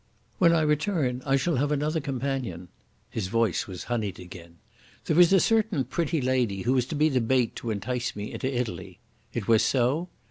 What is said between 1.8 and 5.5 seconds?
companion." His voice was honeyed again. "There is a